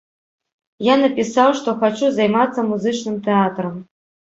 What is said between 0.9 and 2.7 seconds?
напісаў, што хачу займацца